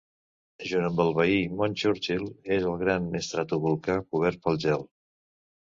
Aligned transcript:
Junt 0.69 0.87
amb 0.87 1.01
el 1.05 1.13
veí 1.19 1.35
Mont 1.59 1.75
Churchill 1.83 2.25
és 2.57 2.67
un 2.71 2.81
gran 2.87 3.07
estratovolcà 3.21 4.01
cobert 4.11 4.45
per 4.49 4.59
gel. 4.69 4.91